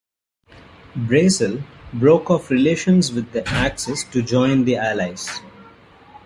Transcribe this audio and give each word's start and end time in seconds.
Brazil 0.95 1.61
broke 1.93 2.31
off 2.31 2.49
relations 2.49 3.11
with 3.13 3.33
the 3.33 3.47
Axis 3.49 4.03
to 4.05 4.23
join 4.23 4.65
the 4.65 4.75
Allies. 4.77 5.29